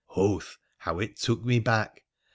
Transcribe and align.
Hoth! 0.07 0.57
how 0.79 0.97
it 0.97 1.15
took 1.17 1.45
me 1.45 1.59
back! 1.59 2.05